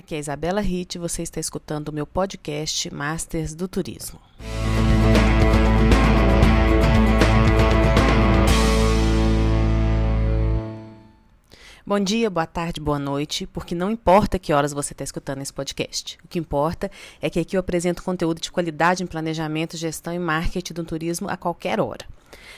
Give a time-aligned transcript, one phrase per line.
[0.00, 4.18] Aqui é Isabela Ritt você está escutando o meu podcast Masters do Turismo.
[11.90, 15.52] Bom dia, boa tarde, boa noite, porque não importa que horas você está escutando esse
[15.52, 16.16] podcast.
[16.24, 16.88] O que importa
[17.20, 21.28] é que aqui eu apresento conteúdo de qualidade em planejamento, gestão e marketing do turismo
[21.28, 22.06] a qualquer hora.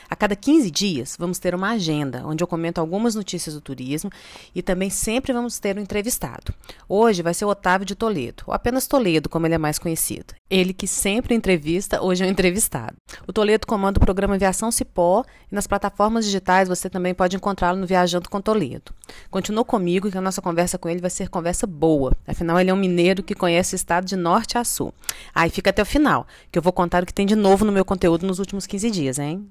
[0.09, 4.11] A cada 15 dias, vamos ter uma agenda onde eu comento algumas notícias do turismo
[4.55, 6.53] e também sempre vamos ter um entrevistado.
[6.89, 10.35] Hoje vai ser o Otávio de Toledo, ou apenas Toledo, como ele é mais conhecido.
[10.51, 12.95] Ele que sempre entrevista, hoje é um entrevistado.
[13.27, 17.79] O Toledo comanda o programa Aviação Cipó e nas plataformas digitais você também pode encontrá-lo
[17.79, 18.93] no Viajando com Toledo.
[19.31, 22.13] Continua comigo que a nossa conversa com ele vai ser conversa boa.
[22.27, 24.93] Afinal, ele é um mineiro que conhece o estado de norte a sul.
[25.35, 27.73] Aí fica até o final, que eu vou contar o que tem de novo no
[27.73, 29.47] meu conteúdo nos últimos 15 dias, hein?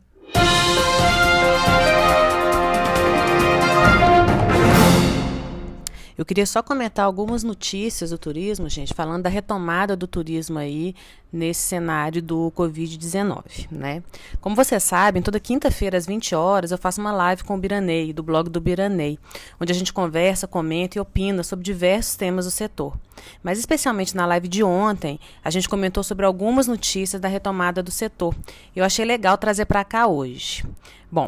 [6.22, 10.94] Eu queria só comentar algumas notícias do turismo, gente, falando da retomada do turismo aí
[11.34, 14.04] nesse cenário do Covid-19, né?
[14.40, 18.14] Como vocês sabem, toda quinta-feira às 20 horas eu faço uma live com o Biranei,
[18.14, 19.18] do blog do Biranei,
[19.60, 22.96] onde a gente conversa, comenta e opina sobre diversos temas do setor.
[23.42, 27.90] Mas especialmente na live de ontem, a gente comentou sobre algumas notícias da retomada do
[27.90, 28.36] setor.
[28.76, 30.64] Eu achei legal trazer para cá hoje.
[31.12, 31.28] Bom,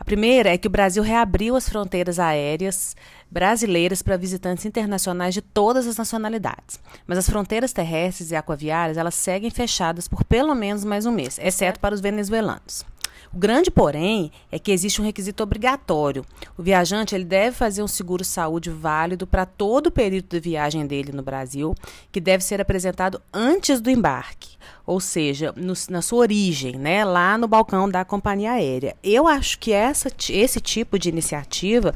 [0.00, 2.96] a primeira é que o Brasil reabriu as fronteiras aéreas
[3.30, 6.80] brasileiras para visitantes internacionais de todas as nacionalidades.
[7.06, 11.38] Mas as fronteiras terrestres e aquaviárias, elas seguem fechadas por pelo menos mais um mês,
[11.40, 12.84] exceto para os venezuelanos.
[13.32, 16.26] O grande porém é que existe um requisito obrigatório.
[16.58, 20.84] O viajante ele deve fazer um seguro saúde válido para todo o período de viagem
[20.84, 21.72] dele no Brasil,
[22.10, 27.38] que deve ser apresentado antes do embarque, ou seja, no, na sua origem, né, lá
[27.38, 28.96] no balcão da companhia aérea.
[29.00, 31.94] Eu acho que essa, esse tipo de iniciativa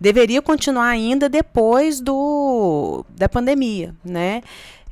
[0.00, 4.42] deveria continuar ainda depois do, da pandemia, né?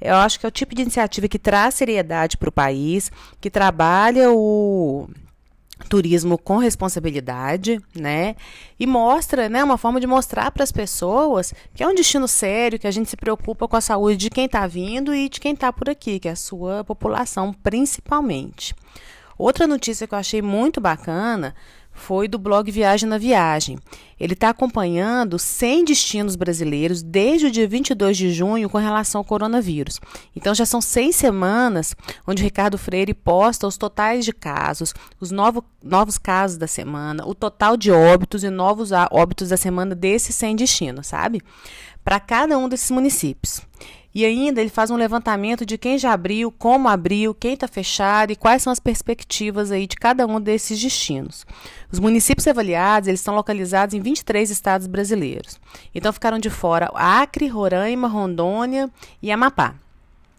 [0.00, 3.50] Eu acho que é o tipo de iniciativa que traz seriedade para o país, que
[3.50, 5.08] trabalha o
[5.88, 8.34] turismo com responsabilidade, né?
[8.78, 12.78] E mostra, né, uma forma de mostrar para as pessoas que é um destino sério,
[12.78, 15.52] que a gente se preocupa com a saúde de quem está vindo e de quem
[15.52, 18.74] está por aqui, que é a sua população principalmente.
[19.38, 21.54] Outra notícia que eu achei muito bacana
[21.96, 23.78] foi do blog Viagem na Viagem.
[24.20, 29.24] Ele está acompanhando 100 destinos brasileiros desde o dia 22 de junho com relação ao
[29.24, 29.98] coronavírus.
[30.34, 31.96] Então já são seis semanas
[32.26, 37.34] onde Ricardo Freire posta os totais de casos, os novo, novos casos da semana, o
[37.34, 41.42] total de óbitos e novos óbitos da semana desses 100 destinos, sabe?
[42.04, 43.60] Para cada um desses municípios.
[44.16, 48.32] E ainda ele faz um levantamento de quem já abriu, como abriu, quem está fechado
[48.32, 51.44] e quais são as perspectivas aí de cada um desses destinos.
[51.92, 55.60] Os municípios avaliados eles estão localizados em 23 estados brasileiros.
[55.94, 58.88] Então ficaram de fora Acre, Roraima, Rondônia
[59.20, 59.74] e Amapá.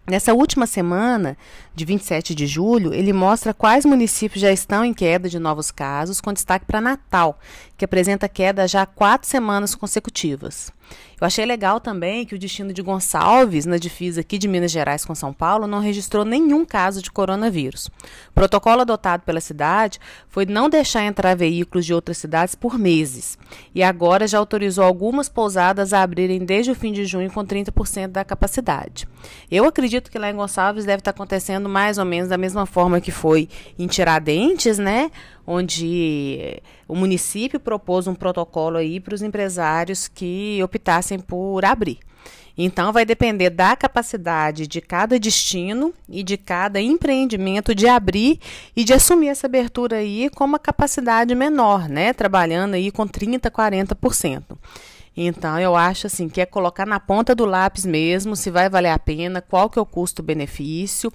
[0.09, 1.37] Nessa última semana,
[1.77, 6.19] de 27 de julho, ele mostra quais municípios já estão em queda de novos casos,
[6.19, 7.39] com destaque para Natal,
[7.77, 10.71] que apresenta queda já há quatro semanas consecutivas.
[11.19, 15.03] Eu achei legal também que o destino de Gonçalves, na divisa aqui de Minas Gerais
[15.03, 17.87] com São Paulo, não registrou nenhum caso de coronavírus.
[18.29, 19.99] O protocolo adotado pela cidade
[20.29, 23.35] foi não deixar entrar veículos de outras cidades por meses.
[23.73, 28.09] E agora já autorizou algumas pousadas a abrirem desde o fim de junho com 30%
[28.09, 29.07] da capacidade.
[29.49, 33.01] Eu acredito que lá em Gonçalves deve estar acontecendo mais ou menos da mesma forma
[33.01, 35.11] que foi em Tiradentes, né?
[35.47, 41.99] onde o município propôs um protocolo aí para os empresários que optassem por abrir.
[42.57, 48.39] Então, vai depender da capacidade de cada destino e de cada empreendimento de abrir
[48.75, 52.13] e de assumir essa abertura aí com uma capacidade menor, né?
[52.13, 54.43] Trabalhando aí com 30%, 40%.
[55.19, 58.91] Então, eu acho assim que é colocar na ponta do lápis mesmo se vai valer
[58.91, 61.11] a pena, qual que é o custo-benefício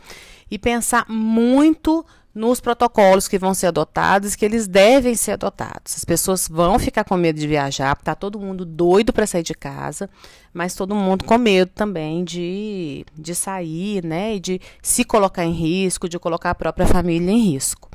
[0.50, 2.04] e pensar muito
[2.34, 5.94] nos protocolos que vão ser adotados, que eles devem ser adotados.
[5.96, 9.54] As pessoas vão ficar com medo de viajar, está todo mundo doido para sair de
[9.54, 10.08] casa,
[10.52, 15.52] mas todo mundo com medo também de, de sair, né, e de se colocar em
[15.52, 17.90] risco, de colocar a própria família em risco.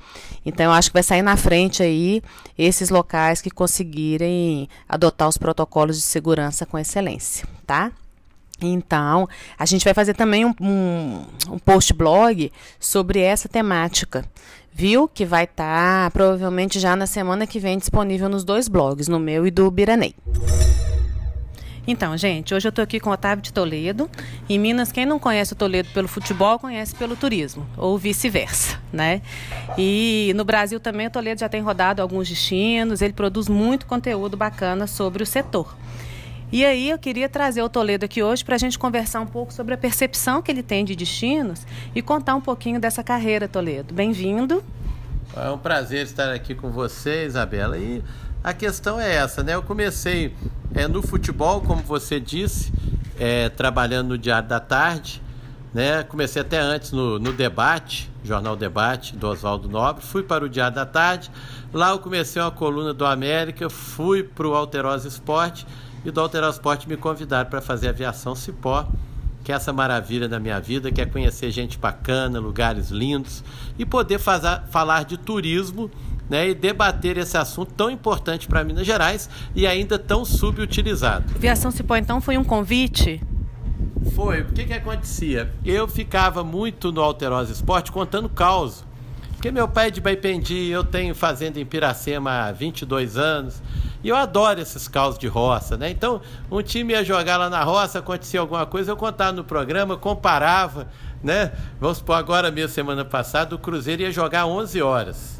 [0.46, 2.22] Então, eu acho que vai sair na frente aí
[2.58, 7.92] esses locais que conseguirem adotar os protocolos de segurança com excelência, tá?
[8.62, 9.28] Então,
[9.58, 14.26] a gente vai fazer também um, um, um post blog sobre essa temática,
[14.74, 15.08] viu?
[15.08, 19.20] Que vai estar tá, provavelmente já na semana que vem disponível nos dois blogs, no
[19.20, 20.16] meu e do Biranei.
[21.88, 24.10] Então, gente, hoje eu estou aqui com o Otávio de Toledo.
[24.50, 29.22] Em Minas, quem não conhece o Toledo pelo futebol, conhece pelo turismo, ou vice-versa, né?
[29.78, 34.36] E no Brasil também o Toledo já tem rodado alguns destinos, ele produz muito conteúdo
[34.36, 35.78] bacana sobre o setor.
[36.50, 39.54] E aí eu queria trazer o Toledo aqui hoje para a gente conversar um pouco
[39.54, 43.94] sobre a percepção que ele tem de destinos e contar um pouquinho dessa carreira, Toledo.
[43.94, 44.64] Bem-vindo.
[45.36, 47.78] É um prazer estar aqui com você, Isabela.
[47.78, 48.02] E
[48.42, 49.56] a questão é essa, né?
[49.56, 50.34] Eu comecei
[50.74, 52.72] é, no futebol, como você disse,
[53.20, 55.22] é, trabalhando no Diário da Tarde,
[55.74, 56.02] né?
[56.04, 60.02] Comecei até antes no, no Debate, Jornal Debate, do Oswaldo Nobre.
[60.02, 61.30] Fui para o Diário da Tarde.
[61.74, 65.68] Lá eu comecei uma coluna do América, fui para o Alterosa Esporte
[66.06, 68.88] e do Alterosa Esporte me convidaram para fazer aviação Cipó,
[69.44, 73.44] que é essa maravilha da minha vida, que é conhecer gente bacana, lugares lindos
[73.80, 75.90] e poder fazer, falar de turismo
[76.30, 81.26] né, e debater esse assunto tão importante para Minas Gerais e ainda tão subutilizado.
[81.36, 83.22] Aviação Cipó, então, foi um convite?
[84.14, 84.42] Foi.
[84.42, 85.54] O que, que acontecia?
[85.64, 88.86] Eu ficava muito no Alterosa Esporte contando caos.
[89.38, 93.62] Porque meu pai é de Baipendi, eu tenho fazenda em Piracema há 22 anos.
[94.04, 95.90] E eu adoro esses caos de roça, né?
[95.90, 99.96] Então, um time ia jogar lá na roça, acontecia alguma coisa, eu contava no programa,
[99.96, 100.88] comparava,
[101.24, 101.52] né?
[101.80, 105.38] Vamos supor, agora mesmo, semana passada, o Cruzeiro ia jogar 11 horas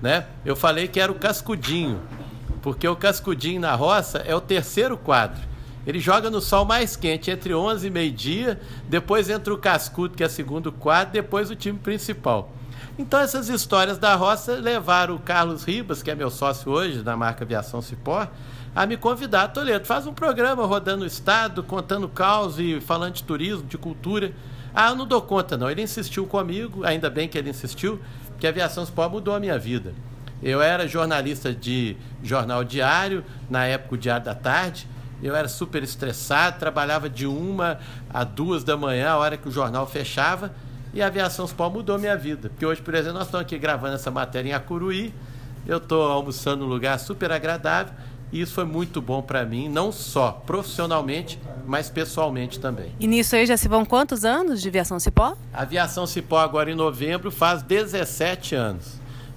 [0.00, 0.26] né?
[0.44, 2.00] Eu falei que era o cascudinho,
[2.62, 5.40] porque o cascudinho na roça é o terceiro quadro.
[5.86, 10.22] Ele joga no sol mais quente, entre 11 e meio-dia, depois entra o cascudo, que
[10.22, 12.52] é o segundo quadro, depois o time principal.
[12.98, 17.16] Então essas histórias da roça levaram o Carlos Ribas, que é meu sócio hoje da
[17.16, 18.28] marca Aviação Cipó,
[18.74, 23.24] a me convidar, Toledo, faz um programa rodando o estado, contando caos e falando de
[23.24, 24.32] turismo, de cultura.
[24.74, 25.70] Ah, eu não dou conta não.
[25.70, 27.98] Ele insistiu comigo, ainda bem que ele insistiu,
[28.38, 29.94] que a aviação Cipó mudou a minha vida.
[30.42, 34.86] Eu era jornalista de jornal diário, na época o Diário da Tarde.
[35.22, 37.78] Eu era super estressado, trabalhava de uma
[38.12, 40.54] a duas da manhã, a hora que o jornal fechava.
[40.96, 42.48] E a aviação Sport mudou minha vida.
[42.48, 45.12] Porque hoje, por exemplo, nós estamos aqui gravando essa matéria em Acuruí.
[45.66, 47.92] Eu estou almoçando num lugar super agradável.
[48.32, 52.94] E isso foi muito bom para mim, não só profissionalmente, mas pessoalmente também.
[52.98, 55.36] E nisso aí já se vão quantos anos de aviação Cipó?
[55.52, 58.94] A aviação Cipó agora em novembro faz 17 anos,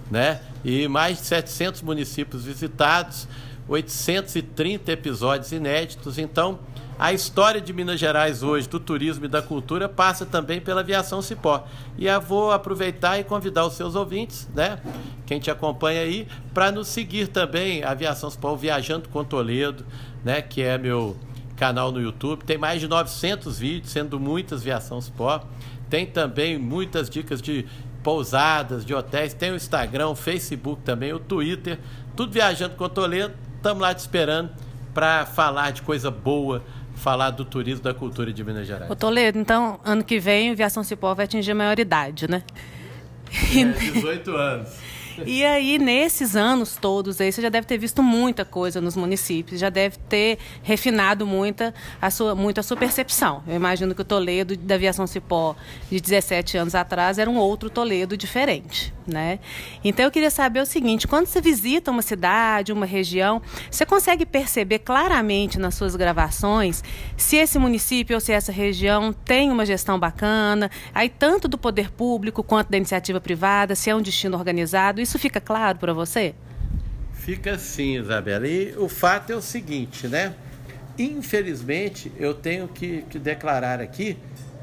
[0.10, 0.40] né?
[0.64, 3.28] E mais de 700 municípios visitados,
[3.68, 6.18] 830 episódios inéditos.
[6.18, 6.60] Então,
[7.00, 11.22] a história de Minas Gerais hoje, do turismo e da cultura, passa também pela aviação
[11.22, 11.66] Cipó.
[11.98, 14.82] E eu vou aproveitar e convidar os seus ouvintes, né?
[15.26, 19.86] Quem te acompanha aí, para nos seguir também, Aviação Cipó Viajando com Toledo,
[20.26, 20.42] né?
[20.42, 21.16] Que é meu
[21.56, 22.44] canal no YouTube.
[22.44, 25.42] Tem mais de 900 vídeos, sendo muitas Aviação Cipó.
[25.90, 27.66] Tem também muitas dicas de
[28.04, 29.34] pousadas, de hotéis.
[29.34, 31.80] Tem o Instagram, o Facebook também, o Twitter.
[32.14, 33.34] Tudo Viajando com Toledo.
[33.56, 34.52] Estamos lá te esperando
[34.94, 36.64] para falar de coisa boa,
[37.00, 38.92] falar do turismo, da cultura de Minas Gerais.
[38.92, 42.44] Ô Toledo, então, ano que vem, o Viação Cipó vai atingir a maioridade, né?
[43.56, 44.70] É, 18 anos.
[45.26, 49.60] E aí, nesses anos todos aí, você já deve ter visto muita coisa nos municípios,
[49.60, 53.44] já deve ter refinado muita a sua, muito a sua percepção.
[53.48, 55.56] Eu imagino que o Toledo da Aviação Cipó
[55.90, 59.40] de 17 anos atrás era um outro Toledo diferente, né?
[59.84, 64.26] Então eu queria saber o seguinte, quando você visita uma cidade, uma região, você consegue
[64.26, 66.84] perceber claramente nas suas gravações
[67.18, 71.92] se esse município ou se essa região tem uma gestão bacana, aí tanto do poder
[71.92, 76.36] público quanto da iniciativa privada, se é um destino organizado, isso fica claro para você?
[77.14, 78.48] Fica sim, Isabela.
[78.48, 80.36] E o fato é o seguinte, né?
[81.00, 84.18] Infelizmente, eu tenho que, que declarar aqui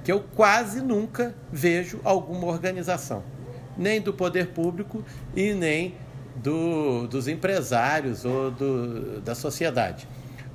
[0.05, 3.25] que eu quase nunca vejo alguma organização,
[3.77, 5.95] nem do poder público e nem
[6.37, 10.07] do, dos empresários ou do, da sociedade.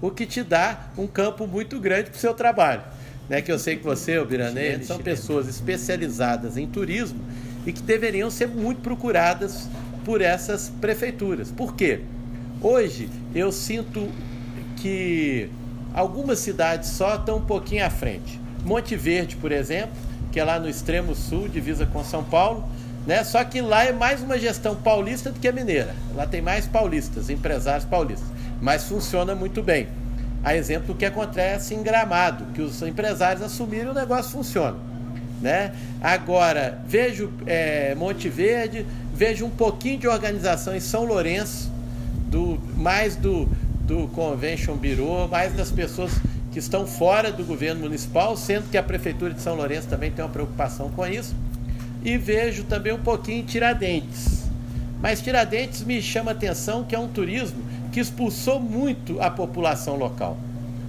[0.02, 2.84] O que te dá um campo muito grande para o seu trabalho.
[3.28, 3.42] Né?
[3.42, 7.20] Que eu sei que você, o Biranê, são pessoas especializadas em turismo
[7.66, 9.68] e que deveriam ser muito procuradas
[10.04, 11.52] por essas prefeituras.
[11.52, 12.02] Por quê?
[12.62, 14.10] Hoje eu sinto
[14.78, 15.50] que
[15.94, 18.40] algumas cidades só estão um pouquinho à frente.
[18.66, 19.96] Monte Verde, por exemplo,
[20.32, 22.64] que é lá no extremo sul, divisa com São Paulo,
[23.06, 23.24] né?
[23.24, 25.96] Só que lá é mais uma gestão paulista do que a mineira.
[26.16, 28.28] Lá tem mais paulistas, empresários paulistas,
[28.62, 29.88] mas funciona muito bem.
[30.44, 34.91] A exemplo do que acontece em Gramado, que os empresários assumiram e o negócio funciona.
[35.42, 35.74] Né?
[36.00, 41.72] Agora, vejo é, Monte Verde, vejo um pouquinho de organização em São Lourenço,
[42.28, 43.50] do, mais do,
[43.82, 46.12] do Convention Bureau, mais das pessoas
[46.52, 50.24] que estão fora do governo municipal, sendo que a Prefeitura de São Lourenço também tem
[50.24, 51.36] uma preocupação com isso.
[52.04, 54.44] E vejo também um pouquinho em Tiradentes.
[55.02, 59.96] Mas Tiradentes me chama a atenção que é um turismo que expulsou muito a população
[59.96, 60.38] local.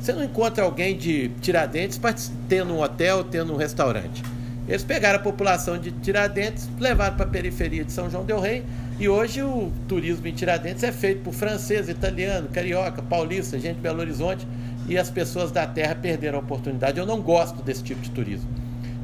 [0.00, 2.00] Você não encontra alguém de Tiradentes
[2.48, 4.22] tendo um hotel, tendo um restaurante.
[4.68, 8.64] Eles pegaram a população de Tiradentes, levaram para a periferia de São João del Rei
[8.98, 13.80] e hoje o turismo em Tiradentes é feito por francês, italiano, carioca, paulista, gente de
[13.80, 14.46] Belo Horizonte
[14.88, 16.98] e as pessoas da terra perderam a oportunidade.
[16.98, 18.48] Eu não gosto desse tipo de turismo.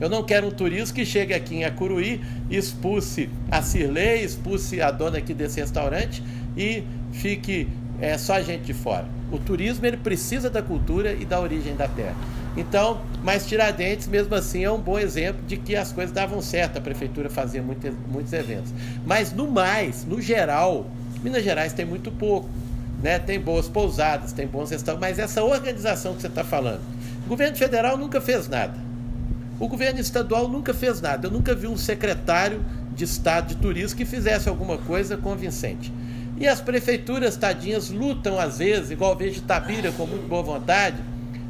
[0.00, 4.92] Eu não quero um turista que chegue aqui em Acuruí, expulse a Cirlei, expulse a
[4.92, 6.22] dona aqui desse restaurante
[6.56, 7.66] e fique
[8.00, 9.06] é, só gente de fora.
[9.32, 12.14] O turismo ele precisa da cultura e da origem da terra.
[12.58, 16.78] Então, mas Tiradentes, mesmo assim, é um bom exemplo de que as coisas davam certo,
[16.78, 18.72] a prefeitura fazia muitos, muitos eventos.
[19.06, 20.90] Mas no mais, no geral,
[21.22, 22.48] Minas Gerais tem muito pouco.
[23.00, 23.16] Né?
[23.20, 26.80] Tem boas pousadas, tem bons restaurantes, mas essa organização que você está falando,
[27.24, 28.74] o governo federal nunca fez nada.
[29.60, 31.28] O governo estadual nunca fez nada.
[31.28, 35.92] Eu nunca vi um secretário de Estado de Turismo que fizesse alguma coisa convincente.
[36.36, 40.96] E as prefeituras, tadinhas, lutam às vezes, igual vejo Tabira, com muito boa vontade,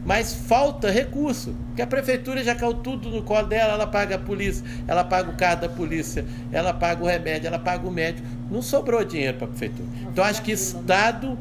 [0.05, 1.55] mas falta recurso.
[1.75, 5.31] Que a prefeitura já caiu tudo no colo dela, ela paga a polícia, ela paga
[5.31, 8.27] o carro da polícia, ela paga o remédio, ela paga o médico.
[8.51, 9.89] Não sobrou dinheiro para a prefeitura.
[10.11, 11.39] Então acho que Estado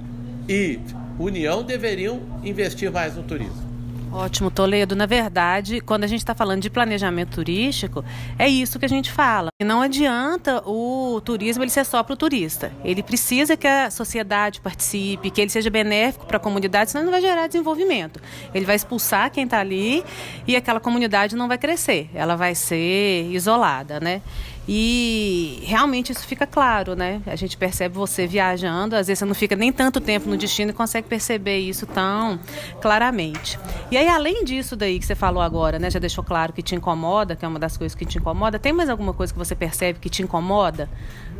[0.48, 0.80] e
[1.20, 3.67] União deveriam investir mais no turismo.
[4.12, 4.96] Ótimo, Toledo.
[4.96, 8.04] Na verdade, quando a gente está falando de planejamento turístico,
[8.40, 9.50] é isso que a gente fala.
[9.64, 12.72] Não adianta o turismo ele ser só para o turista.
[12.84, 17.12] Ele precisa que a sociedade participe, que ele seja benéfico para a comunidade, senão não
[17.12, 18.20] vai gerar desenvolvimento.
[18.54, 20.04] Ele vai expulsar quem está ali
[20.48, 22.10] e aquela comunidade não vai crescer.
[22.14, 24.22] Ela vai ser isolada, né?
[24.68, 27.22] E realmente isso fica claro, né?
[27.26, 30.72] A gente percebe você viajando, às vezes você não fica nem tanto tempo no destino
[30.72, 32.38] e consegue perceber isso tão
[32.82, 33.58] claramente.
[33.90, 35.90] E aí, além disso daí que você falou agora, né?
[35.90, 38.60] Já deixou claro que te incomoda, que é uma das coisas que te incomoda.
[38.60, 40.90] Tem mais alguma coisa que você percebe que te incomoda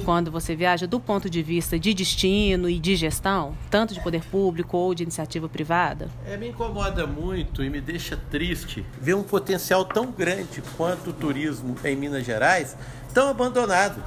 [0.06, 4.24] quando você viaja do ponto de vista de destino e de gestão, tanto de poder
[4.24, 6.08] público ou de iniciativa privada?
[6.26, 11.14] É, me incomoda muito e me deixa triste ver um potencial tão grande quanto o
[11.14, 12.78] turismo em Minas Gerais
[13.18, 14.00] tão abandonado.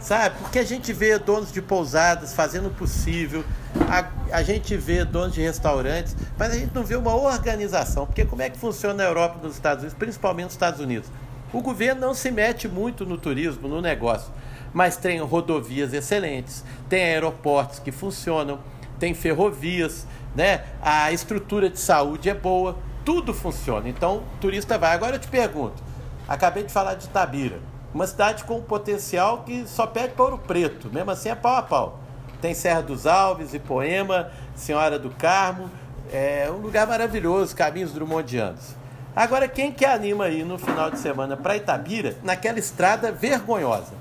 [0.00, 0.36] Sabe?
[0.38, 3.44] Porque a gente vê donos de pousadas fazendo o possível,
[3.90, 8.06] a, a gente vê donos de restaurantes, mas a gente não vê uma organização.
[8.06, 11.10] Porque como é que funciona na Europa e nos Estados Unidos, principalmente nos Estados Unidos?
[11.52, 14.32] O governo não se mete muito no turismo, no negócio,
[14.72, 18.60] mas tem rodovias excelentes, tem aeroportos que funcionam,
[18.98, 20.64] tem ferrovias, né?
[20.80, 23.90] a estrutura de saúde é boa, tudo funciona.
[23.90, 24.94] Então o turista vai.
[24.94, 25.82] Agora eu te pergunto,
[26.26, 27.58] acabei de falar de Tabira.
[27.94, 31.56] Uma cidade com um potencial que só pede para Ouro Preto, mesmo assim é pau
[31.56, 31.98] a pau.
[32.40, 35.70] Tem Serra dos Alves, Ipoema, Senhora do Carmo,
[36.12, 38.76] é um lugar maravilhoso, caminhos drumondianos.
[39.16, 43.92] Agora, quem que anima aí no final de semana para Itabira, naquela estrada vergonhosa?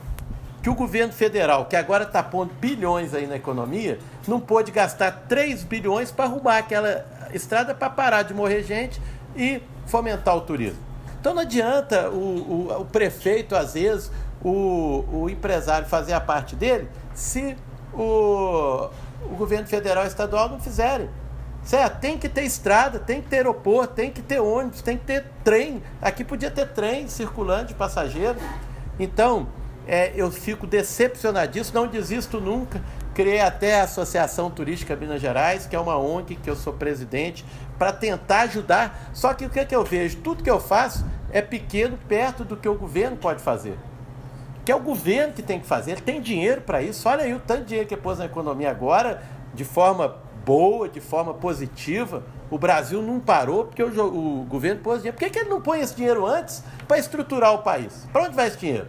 [0.62, 5.24] Que o governo federal, que agora está pondo bilhões aí na economia, não pôde gastar
[5.30, 9.02] 3 bilhões para arrumar aquela estrada para parar de morrer gente
[9.36, 10.87] e fomentar o turismo.
[11.28, 14.10] Então não adianta o, o, o prefeito, às vezes,
[14.42, 17.58] o, o empresário fazer a parte dele se
[17.94, 18.88] o,
[19.30, 21.10] o governo federal e estadual não fizerem.
[21.66, 22.00] Certo?
[22.00, 25.26] Tem que ter estrada, tem que ter aeroporto, tem que ter ônibus, tem que ter
[25.44, 25.84] trem.
[26.02, 28.38] Aqui podia ter trem circulando de passageiro.
[28.98, 29.50] Então,
[29.86, 32.82] é, eu fico decepcionadíssimo, não desisto nunca.
[33.14, 37.44] Criei até a Associação Turística Minas Gerais, que é uma ONG que eu sou presidente,
[37.78, 39.10] para tentar ajudar.
[39.14, 40.18] Só que o que, é que eu vejo?
[40.18, 43.78] Tudo que eu faço é pequeno perto do que o governo pode fazer.
[44.66, 47.08] Que é o governo que tem que fazer, ele tem dinheiro para isso.
[47.08, 51.00] Olha aí o tanto de dinheiro que pôs na economia agora, de forma boa, de
[51.00, 52.24] forma positiva.
[52.50, 55.18] O Brasil não parou porque o, o governo pôs dinheiro.
[55.18, 58.08] Por que, que ele não põe esse dinheiro antes para estruturar o país?
[58.12, 58.88] Para onde vai esse dinheiro?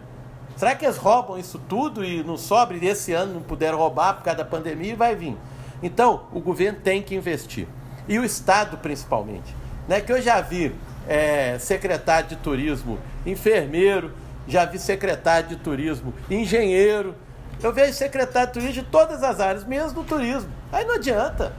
[0.55, 4.15] Será que eles roubam isso tudo e não sobra e esse ano não puderam roubar
[4.15, 5.37] por causa da pandemia e vai vir?
[5.81, 7.65] Então, o governo tem que investir.
[8.09, 9.55] E o Estado, principalmente.
[9.87, 10.01] Né?
[10.01, 10.75] Que eu já vi
[11.09, 14.13] é, secretário de turismo, enfermeiro,
[14.47, 17.15] já vi secretário de turismo, engenheiro.
[17.61, 20.49] Eu vejo secretário de turismo de todas as áreas, menos do turismo.
[20.71, 21.51] Aí não adianta.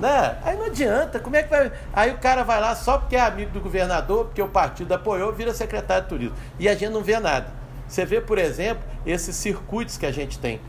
[0.00, 0.36] Né?
[0.42, 1.20] Aí não adianta.
[1.20, 1.70] Como é que vai.
[1.92, 5.32] Aí o cara vai lá só porque é amigo do governador, porque o partido apoiou,
[5.32, 6.36] vira secretário de turismo.
[6.58, 7.46] E a gente não vê nada.
[7.86, 10.60] Você vê, por exemplo, esses circuitos que a gente tem,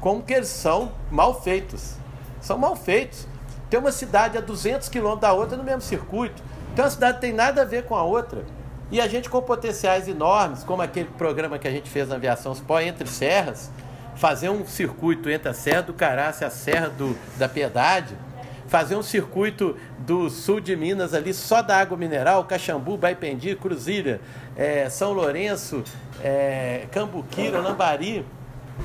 [0.00, 1.94] como que eles são mal feitos.
[2.40, 3.26] São mal feitos.
[3.70, 6.42] Tem uma cidade a 200 quilômetros da outra no mesmo circuito.
[6.72, 8.44] Então a cidade tem nada a ver com a outra.
[8.90, 12.54] E a gente com potenciais enormes, como aquele programa que a gente fez na aviação
[12.54, 13.70] Spó, entre serras,
[14.16, 18.14] fazer um circuito entre a Serra do Caraça e a Serra do, da Piedade,
[18.68, 24.20] fazer um circuito do sul de Minas ali só da água mineral, Caxambu, Baipendi, Cruzilha,
[24.56, 25.82] é, São Lourenço,
[26.22, 28.24] é, Cambuquira, Lambari.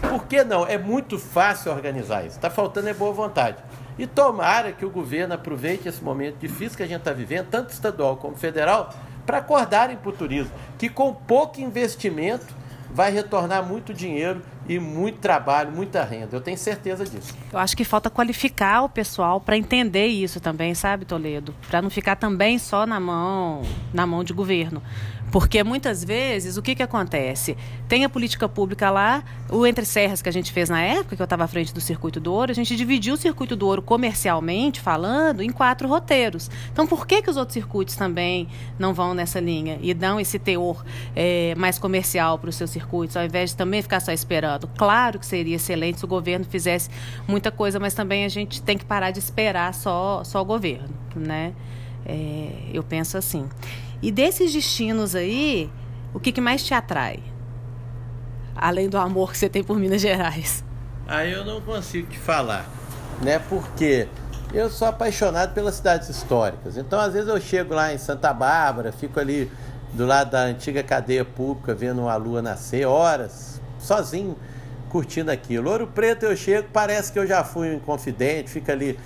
[0.02, 0.66] Por que não?
[0.66, 2.36] É muito fácil organizar isso.
[2.36, 3.58] Está faltando é boa vontade.
[3.98, 7.72] E tomara que o governo aproveite esse momento difícil que a gente está vivendo, tanto
[7.72, 8.94] estadual como federal,
[9.26, 12.56] para acordarem para o turismo, que com pouco investimento
[12.90, 16.36] vai retornar muito dinheiro e muito trabalho, muita renda.
[16.36, 17.36] Eu tenho certeza disso.
[17.52, 21.54] Eu acho que falta qualificar o pessoal para entender isso também, sabe, Toledo?
[21.70, 23.62] Para não ficar também só na mão,
[23.94, 24.82] na mão de governo.
[25.32, 27.58] Porque muitas vezes o que, que acontece?
[27.88, 31.22] Tem a política pública lá, o Entre Serras que a gente fez na época, que
[31.22, 33.82] eu estava à frente do Circuito do Ouro, a gente dividiu o Circuito do Ouro
[33.82, 36.50] comercialmente falando em quatro roteiros.
[36.72, 38.48] Então por que, que os outros circuitos também
[38.80, 40.84] não vão nessa linha e dão esse teor
[41.16, 44.68] é, mais comercial para os seus circuitos, ao invés de também ficar só esperando?
[44.78, 46.90] Claro que seria excelente se o governo fizesse
[47.28, 50.90] muita coisa, mas também a gente tem que parar de esperar só, só o governo,
[51.16, 51.54] né?
[52.06, 53.48] É, eu penso assim.
[54.02, 55.70] E desses destinos aí,
[56.14, 57.20] o que, que mais te atrai?
[58.56, 60.64] Além do amor que você tem por Minas Gerais.
[61.08, 62.70] Aí eu não consigo te falar,
[63.22, 63.40] né?
[63.40, 64.08] Porque
[64.54, 66.78] eu sou apaixonado pelas cidades históricas.
[66.78, 69.52] Então, às vezes eu chego lá em Santa Bárbara, fico ali
[69.94, 74.36] do lado da antiga cadeia pública, vendo uma lua nascer, horas, sozinho,
[74.90, 75.70] curtindo aquilo.
[75.70, 79.00] Ouro Preto eu chego, parece que eu já fui um confidente, fica ali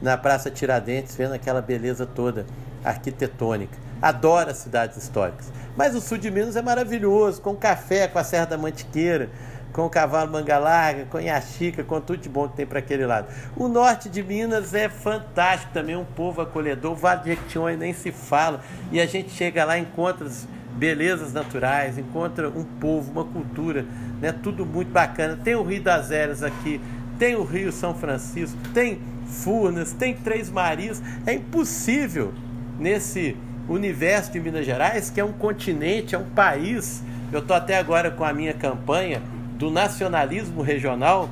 [0.00, 2.46] na Praça Tiradentes, vendo aquela beleza toda
[2.84, 3.87] arquitetônica.
[4.00, 5.52] Adoro as cidades históricas.
[5.76, 9.30] Mas o sul de Minas é maravilhoso, com café, com a Serra da Mantiqueira,
[9.72, 13.06] com o cavalo manga larga, com Iaxica, com tudo de bom que tem para aquele
[13.06, 13.28] lado.
[13.56, 16.92] O norte de Minas é fantástico também, um povo acolhedor.
[16.92, 18.60] O Vale de Jequitinhonha nem se fala.
[18.90, 20.28] E a gente chega lá, encontra
[20.72, 23.84] belezas naturais, encontra um povo, uma cultura,
[24.20, 24.32] né?
[24.32, 25.38] tudo muito bacana.
[25.42, 26.80] Tem o Rio das Eras aqui,
[27.18, 31.02] tem o Rio São Francisco, tem Furnas, tem Três Marias.
[31.26, 32.32] É impossível
[32.78, 33.36] nesse
[33.68, 37.02] universo de Minas Gerais, que é um continente, é um país.
[37.32, 39.20] Eu estou até agora com a minha campanha
[39.58, 41.28] do nacionalismo regional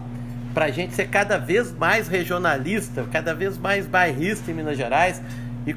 [0.52, 5.20] para a gente ser cada vez mais regionalista, cada vez mais bairrista em Minas Gerais
[5.66, 5.74] e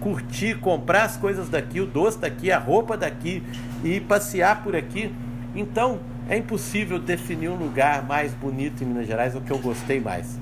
[0.00, 3.42] curtir, comprar as coisas daqui, o doce daqui, a roupa daqui
[3.84, 5.12] e passear por aqui.
[5.54, 10.00] Então, é impossível definir um lugar mais bonito em Minas Gerais, o que eu gostei
[10.00, 10.38] mais.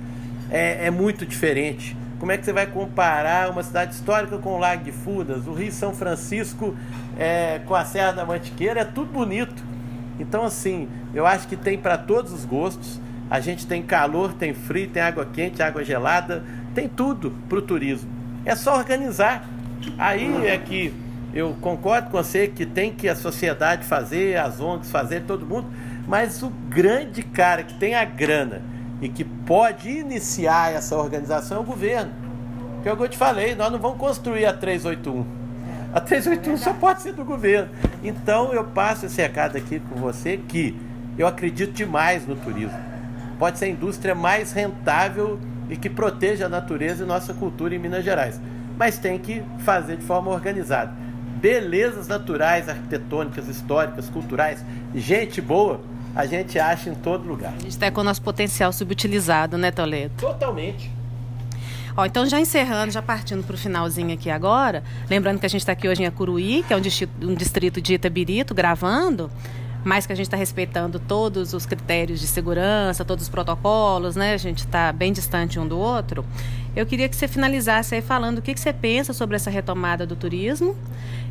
[0.50, 4.58] É, é muito diferente como é que você vai comparar uma cidade histórica com o
[4.58, 6.76] Lago de Fudas, o Rio São Francisco
[7.18, 8.80] é, com a Serra da Mantiqueira?
[8.82, 9.64] É tudo bonito.
[10.18, 13.00] Então, assim, eu acho que tem para todos os gostos.
[13.30, 17.62] A gente tem calor, tem frio, tem água quente, água gelada, tem tudo para o
[17.62, 18.10] turismo.
[18.44, 19.48] É só organizar.
[19.96, 20.92] Aí é que
[21.32, 25.68] eu concordo com você que tem que a sociedade fazer, as ONGs fazer, todo mundo,
[26.06, 28.60] mas o grande cara que tem a grana
[29.00, 32.12] e que pode iniciar essa organização é o governo.
[32.82, 35.24] Que é o que eu te falei, nós não vamos construir a 381.
[35.92, 37.70] A 381 só pode ser do governo.
[38.02, 40.76] Então eu passo esse recado aqui com você que
[41.18, 42.78] eu acredito demais no turismo.
[43.38, 47.78] Pode ser a indústria mais rentável e que proteja a natureza e nossa cultura em
[47.78, 48.40] Minas Gerais.
[48.78, 50.92] Mas tem que fazer de forma organizada.
[51.40, 55.80] Belezas naturais, arquitetônicas, históricas, culturais, gente boa
[56.14, 57.52] a gente acha em todo lugar.
[57.52, 60.14] A gente está com o nosso potencial subutilizado, né, Toledo?
[60.18, 60.90] Totalmente.
[61.96, 65.60] Ó, então, já encerrando, já partindo para o finalzinho aqui agora, lembrando que a gente
[65.60, 69.30] está aqui hoje em Acuruí, que é um distrito, um distrito de Itabirito, gravando,
[69.84, 74.34] mas que a gente está respeitando todos os critérios de segurança, todos os protocolos, né?
[74.34, 76.24] A gente está bem distante um do outro.
[76.74, 80.06] Eu queria que você finalizasse aí falando o que, que você pensa sobre essa retomada
[80.06, 80.76] do turismo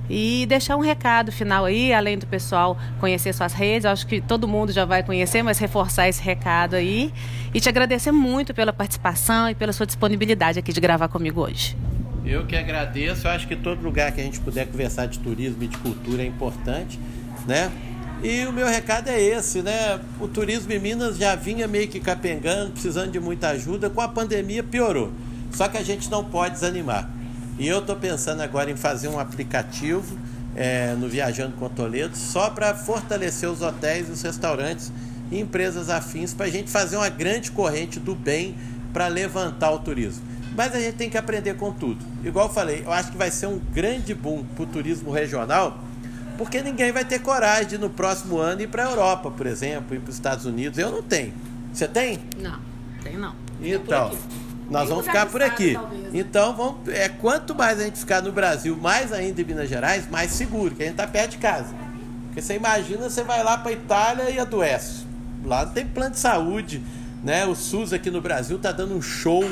[0.10, 4.47] e deixar um recado final aí, além do pessoal conhecer suas redes, acho que todo
[4.47, 7.13] mundo já vai conhecer, mas reforçar esse recado aí
[7.54, 11.78] e te agradecer muito pela participação e pela sua disponibilidade aqui de gravar comigo hoje.
[12.25, 15.63] Eu que agradeço, eu acho que todo lugar que a gente puder conversar de turismo
[15.63, 16.99] e de cultura é importante,
[17.47, 17.71] né?
[18.21, 19.99] E o meu recado é esse, né?
[20.19, 24.08] O turismo em Minas já vinha meio que capengando, precisando de muita ajuda, com a
[24.10, 25.12] pandemia piorou.
[25.52, 27.10] Só que a gente não pode desanimar.
[27.58, 30.18] E eu estou pensando agora em fazer um aplicativo
[30.56, 34.92] é, no Viajando com Toledo só para fortalecer os hotéis, os restaurantes
[35.32, 38.56] e empresas afins para a gente fazer uma grande corrente do bem
[38.92, 40.24] para levantar o turismo.
[40.56, 42.04] Mas a gente tem que aprender com tudo.
[42.24, 45.78] Igual eu falei, eu acho que vai ser um grande boom para o turismo regional,
[46.38, 49.96] porque ninguém vai ter coragem de no próximo ano ir para a Europa, por exemplo,
[49.96, 50.80] ir para os Estados Unidos.
[50.80, 51.34] Eu não tenho.
[51.72, 52.20] Você tem?
[52.42, 52.60] Não,
[53.04, 53.36] tenho não.
[53.62, 54.12] Então.
[54.69, 55.73] Nós vamos ficar por aqui.
[55.73, 56.10] Talvez, né?
[56.13, 60.08] Então, vamos, é, quanto mais a gente ficar no Brasil, mais ainda em Minas Gerais,
[60.10, 61.73] mais seguro, que a gente está perto de casa.
[62.27, 65.05] Porque você imagina, você vai lá para Itália e adoece.
[65.43, 66.82] Lá não tem plano de saúde,
[67.23, 67.45] né?
[67.45, 69.49] O SUS aqui no Brasil está dando um show.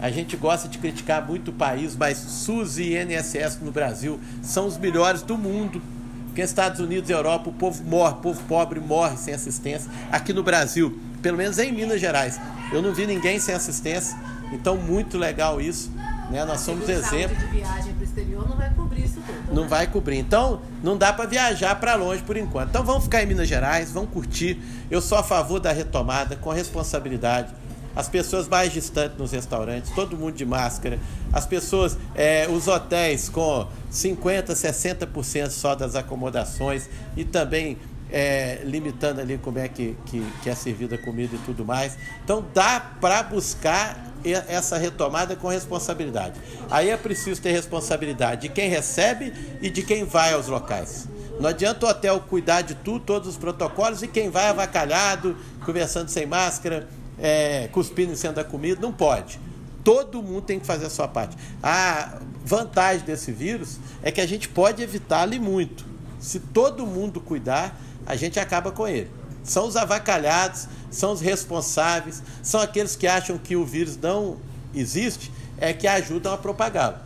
[0.00, 4.66] A gente gosta de criticar muito o país, mas SUS e INSS no Brasil são
[4.66, 5.80] os melhores do mundo.
[6.26, 9.90] Porque nos Estados Unidos e Europa o povo morre, o povo pobre morre sem assistência.
[10.10, 12.40] Aqui no Brasil, pelo menos em Minas Gerais,
[12.72, 14.18] eu não vi ninguém sem assistência.
[14.52, 15.90] Então, muito legal isso.
[16.30, 16.44] Né?
[16.44, 17.36] Nós somos exemplo.
[17.36, 19.54] De viagem exterior não vai cobrir isso tudo.
[19.54, 19.68] Não né?
[19.68, 20.18] vai cobrir.
[20.18, 22.70] Então, não dá para viajar para longe por enquanto.
[22.70, 24.60] Então, vamos ficar em Minas Gerais, vamos curtir.
[24.90, 27.52] Eu sou a favor da retomada com responsabilidade.
[27.96, 30.98] As pessoas mais distantes nos restaurantes, todo mundo de máscara.
[31.32, 37.78] As pessoas, é, os hotéis com 50%, 60% só das acomodações e também
[38.10, 41.96] é, limitando ali como é que, que, que é servida a comida e tudo mais.
[42.24, 46.40] Então dá para buscar essa retomada com responsabilidade.
[46.70, 51.08] Aí é preciso ter responsabilidade de quem recebe e de quem vai aos locais.
[51.40, 56.08] Não adianta o hotel cuidar de tudo, todos os protocolos, e quem vai avacalhado, conversando
[56.08, 59.38] sem máscara, é, cuspindo em cima da comida, não pode.
[59.82, 61.36] Todo mundo tem que fazer a sua parte.
[61.62, 65.84] A vantagem desse vírus é que a gente pode evitá-lo muito.
[66.18, 69.10] Se todo mundo cuidar, a gente acaba com ele.
[69.44, 74.38] São os avacalhados, são os responsáveis, são aqueles que acham que o vírus não
[74.74, 76.96] existe, é que ajudam a propagá-lo.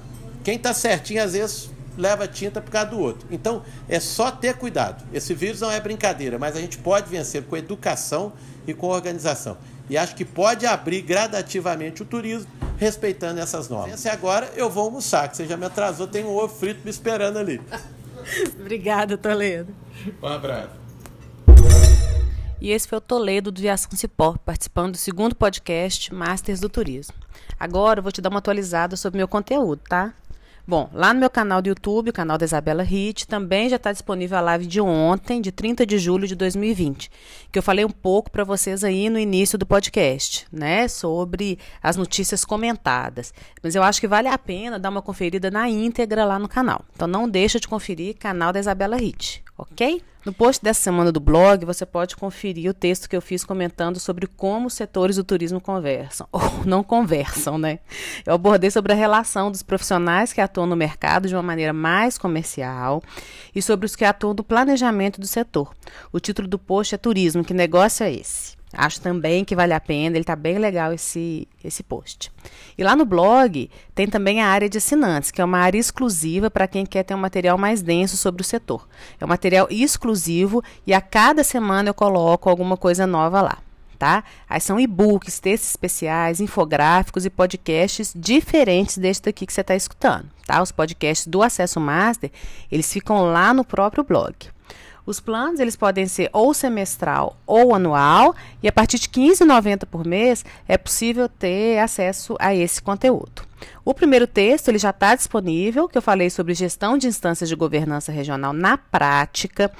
[0.45, 3.27] Quem está certinho, às vezes, leva tinta por causa do outro.
[3.31, 5.05] Então, é só ter cuidado.
[5.13, 8.33] Esse vírus não é brincadeira, mas a gente pode vencer com educação
[8.67, 9.59] e com organização.
[9.91, 14.05] E acho que pode abrir gradativamente o turismo, respeitando essas normas.
[14.05, 16.91] E agora eu vou almoçar, que você já me atrasou, tem um ovo frito me
[16.91, 17.61] esperando ali.
[18.61, 19.75] Obrigada, Toledo.
[20.23, 20.88] Um abraço.
[22.61, 27.15] E esse foi o Toledo do Viação Cipó, participando do segundo podcast Masters do Turismo.
[27.59, 30.13] Agora eu vou te dar uma atualizada sobre meu conteúdo, tá?
[30.67, 33.91] Bom, lá no meu canal do YouTube, o canal da Isabela Hit, também já está
[33.91, 37.11] disponível a live de ontem, de 30 de julho de 2020,
[37.51, 41.97] que eu falei um pouco para vocês aí no início do podcast, né, sobre as
[41.97, 43.33] notícias comentadas.
[43.63, 46.85] Mas eu acho que vale a pena dar uma conferida na íntegra lá no canal.
[46.95, 50.03] Então não deixa de conferir canal da Isabela Hit, ok?
[50.25, 53.99] No post dessa semana do blog, você pode conferir o texto que eu fiz comentando
[53.99, 57.79] sobre como os setores do turismo conversam, ou não conversam, né?
[58.27, 62.19] Eu abordei sobre a relação dos profissionais que atuam no mercado de uma maneira mais
[62.19, 63.03] comercial
[63.55, 65.75] e sobre os que atuam no planejamento do setor.
[66.13, 68.58] O título do post é Turismo, que negócio é esse?
[68.73, 72.31] Acho também que vale a pena, ele está bem legal esse, esse post.
[72.77, 76.51] E lá no blog tem também a área de assinantes, que é uma área exclusiva
[76.51, 78.87] para quem quer ter um material mais denso sobre o setor.
[79.19, 83.59] É um material exclusivo e a cada semana eu coloco alguma coisa nova lá.
[83.99, 84.23] Tá?
[84.49, 90.27] Aí são e-books, textos especiais, infográficos e podcasts diferentes deste daqui que você está escutando.
[90.47, 90.63] Tá?
[90.63, 92.31] Os podcasts do Acesso Master,
[92.71, 94.37] eles ficam lá no próprio blog.
[95.09, 99.87] Os planos eles podem ser ou semestral ou anual e a partir de R$ 15,90
[99.87, 103.49] por mês é possível ter acesso a esse conteúdo.
[103.87, 107.57] O primeiro texto ele já está disponível, que eu falei sobre gestão de instâncias de
[107.57, 109.73] governança regional na prática,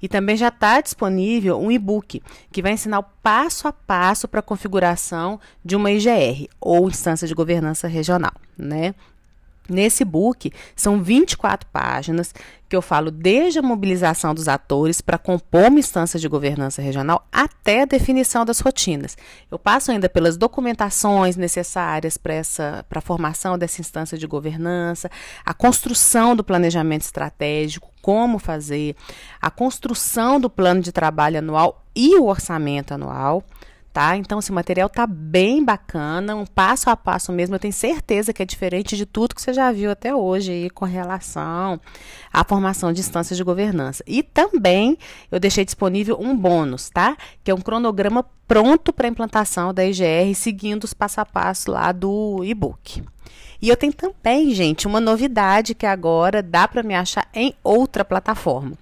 [0.00, 2.22] e também já está disponível um e-book
[2.52, 7.26] que vai ensinar o passo a passo para a configuração de uma IGR ou instância
[7.26, 8.94] de governança regional, né?
[9.68, 12.32] Nesse book, são 24 páginas
[12.68, 17.26] que eu falo desde a mobilização dos atores para compor uma instância de governança regional
[17.30, 19.16] até a definição das rotinas.
[19.50, 25.10] Eu passo ainda pelas documentações necessárias para a formação dessa instância de governança,
[25.44, 28.96] a construção do planejamento estratégico, como fazer,
[29.40, 33.44] a construção do plano de trabalho anual e o orçamento anual
[33.96, 34.14] tá?
[34.14, 37.54] Então, esse material tá bem bacana, um passo a passo mesmo.
[37.54, 40.68] Eu tenho certeza que é diferente de tudo que você já viu até hoje aí
[40.68, 41.80] com relação
[42.30, 44.04] à formação de instâncias de governança.
[44.06, 44.98] E também
[45.32, 47.16] eu deixei disponível um bônus, tá?
[47.42, 51.90] Que é um cronograma pronto para implantação da IGR, seguindo os passo a passo lá
[51.90, 53.02] do e-book.
[53.62, 58.04] E eu tenho também, gente, uma novidade que agora dá para me achar em outra
[58.04, 58.76] plataforma.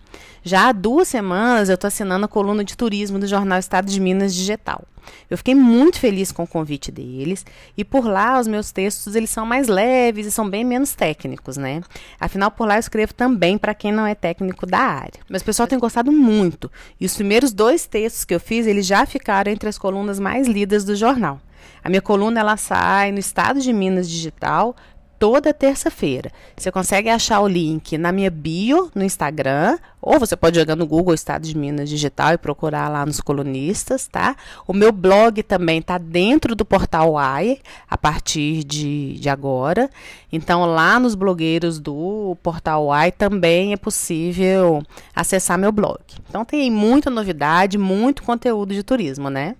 [0.46, 3.98] Já há duas semanas eu estou assinando a coluna de turismo do jornal Estado de
[3.98, 4.84] Minas Digital.
[5.30, 9.30] Eu fiquei muito feliz com o convite deles e por lá os meus textos eles
[9.30, 11.80] são mais leves e são bem menos técnicos, né?
[12.20, 15.20] Afinal por lá eu escrevo também para quem não é técnico da área.
[15.30, 18.84] Mas o pessoal tem gostado muito e os primeiros dois textos que eu fiz eles
[18.84, 21.40] já ficaram entre as colunas mais lidas do jornal.
[21.82, 24.76] A minha coluna ela sai no Estado de Minas Digital
[25.18, 26.30] toda terça-feira.
[26.56, 30.86] Você consegue achar o link na minha bio no Instagram, ou você pode jogar no
[30.86, 34.36] Google Estado de Minas Digital e procurar lá nos colunistas, tá?
[34.66, 39.88] O meu blog também está dentro do portal AI a partir de, de agora.
[40.30, 44.82] Então, lá nos blogueiros do portal AI também é possível
[45.14, 46.00] acessar meu blog.
[46.28, 49.56] Então, tem muita novidade, muito conteúdo de turismo, né?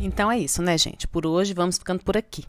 [0.00, 1.06] Então é isso, né, gente?
[1.06, 2.44] Por hoje vamos ficando por aqui.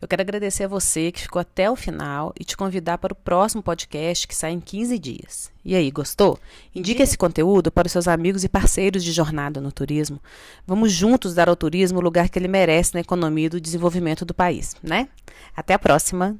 [0.00, 3.16] Eu quero agradecer a você que ficou até o final e te convidar para o
[3.16, 5.52] próximo podcast que sai em 15 dias.
[5.62, 6.38] E aí, gostou?
[6.74, 10.18] Indique esse conteúdo para os seus amigos e parceiros de jornada no turismo.
[10.66, 14.24] Vamos juntos dar ao turismo o lugar que ele merece na economia e do desenvolvimento
[14.24, 15.06] do país, né?
[15.54, 16.38] Até a próxima!